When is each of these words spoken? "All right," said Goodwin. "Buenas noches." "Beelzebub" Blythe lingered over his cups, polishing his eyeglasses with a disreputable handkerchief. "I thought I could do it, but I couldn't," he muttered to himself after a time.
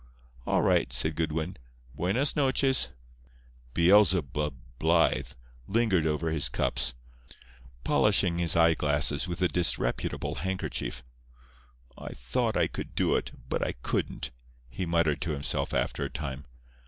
"All 0.47 0.63
right," 0.63 0.91
said 0.91 1.15
Goodwin. 1.15 1.57
"Buenas 1.93 2.35
noches." 2.35 2.89
"Beelzebub" 3.75 4.55
Blythe 4.79 5.27
lingered 5.67 6.07
over 6.07 6.31
his 6.31 6.49
cups, 6.49 6.95
polishing 7.83 8.39
his 8.39 8.55
eyeglasses 8.55 9.27
with 9.27 9.43
a 9.43 9.47
disreputable 9.47 10.37
handkerchief. 10.41 11.03
"I 11.95 12.13
thought 12.13 12.57
I 12.57 12.65
could 12.65 12.95
do 12.95 13.15
it, 13.15 13.31
but 13.47 13.61
I 13.63 13.73
couldn't," 13.73 14.31
he 14.71 14.87
muttered 14.87 15.21
to 15.21 15.33
himself 15.33 15.71
after 15.71 16.03
a 16.03 16.09
time. 16.09 16.45